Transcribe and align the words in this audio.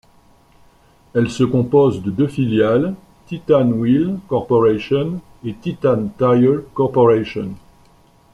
Elle 1.13 1.29
se 1.29 1.43
compose 1.43 2.01
de 2.01 2.09
deux 2.09 2.27
filiales 2.27 2.95
Titan 3.27 3.67
Wheel 3.69 4.17
Corporation 4.27 5.21
et 5.45 5.53
Titan 5.53 6.07
Tire 6.17 6.61
Corporation. 6.73 7.51